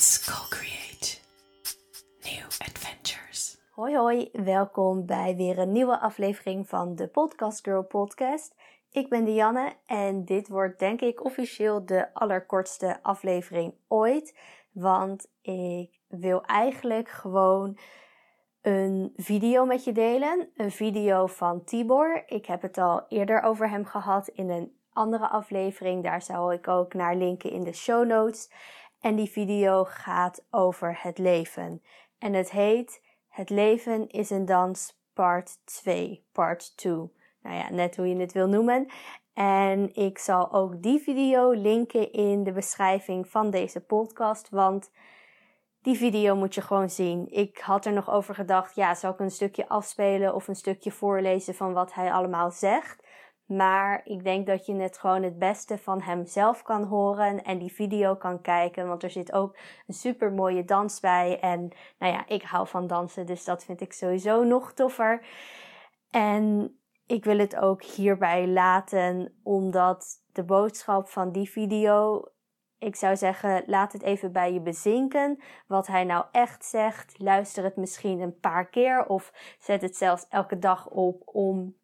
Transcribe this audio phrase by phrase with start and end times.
[0.00, 1.20] Let's co-create
[2.22, 3.60] new adventures.
[3.70, 8.54] Hoi hoi, welkom bij weer een nieuwe aflevering van de Podcast Girl podcast.
[8.90, 14.38] Ik ben Dianne en dit wordt denk ik officieel de allerkortste aflevering ooit,
[14.72, 17.78] want ik wil eigenlijk gewoon
[18.60, 22.22] een video met je delen, een video van Tibor.
[22.26, 26.02] Ik heb het al eerder over hem gehad in een andere aflevering.
[26.02, 28.50] Daar zou ik ook naar linken in de show notes.
[29.00, 31.82] En die video gaat over het leven.
[32.18, 36.92] En het heet Het leven is een dans part 2, part 2.
[37.42, 38.86] Nou ja, net hoe je het wil noemen.
[39.34, 44.90] En ik zal ook die video linken in de beschrijving van deze podcast, want
[45.82, 47.26] die video moet je gewoon zien.
[47.30, 50.90] Ik had er nog over gedacht, ja, zal ik een stukje afspelen of een stukje
[50.90, 52.99] voorlezen van wat hij allemaal zegt.
[53.50, 57.58] Maar ik denk dat je het gewoon het beste van hem zelf kan horen en
[57.58, 58.88] die video kan kijken.
[58.88, 61.40] Want er zit ook een super mooie dans bij.
[61.40, 65.26] En nou ja, ik hou van dansen, dus dat vind ik sowieso nog toffer.
[66.10, 66.74] En
[67.06, 72.24] ik wil het ook hierbij laten, omdat de boodschap van die video.
[72.78, 75.38] Ik zou zeggen, laat het even bij je bezinken.
[75.66, 77.18] Wat hij nou echt zegt.
[77.18, 81.76] Luister het misschien een paar keer of zet het zelfs elke dag op om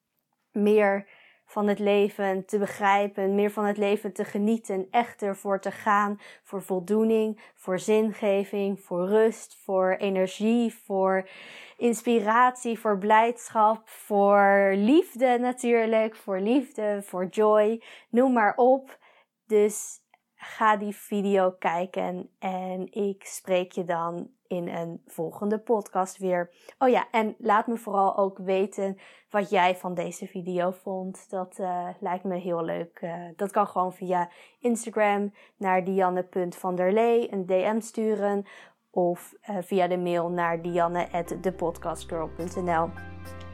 [0.52, 5.70] meer van het leven te begrijpen, meer van het leven te genieten, echt ervoor te
[5.70, 11.28] gaan, voor voldoening, voor zingeving, voor rust, voor energie, voor
[11.76, 18.98] inspiratie, voor blijdschap, voor liefde natuurlijk, voor liefde, voor joy, noem maar op.
[19.46, 20.00] Dus
[20.36, 26.50] ga die video kijken en ik spreek je dan in een volgende podcast weer.
[26.78, 28.98] Oh ja, en laat me vooral ook weten
[29.30, 31.30] wat jij van deze video vond.
[31.30, 33.00] Dat uh, lijkt me heel leuk.
[33.02, 38.46] Uh, dat kan gewoon via Instagram naar dianne.vanderlee een DM sturen.
[38.90, 42.90] Of uh, via de mail naar dianne.thepodcastgirl.nl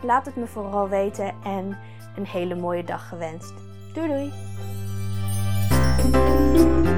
[0.03, 1.78] Laat het me vooral weten en
[2.16, 3.54] een hele mooie dag gewenst.
[3.94, 4.32] Doei doei!
[6.02, 6.91] Música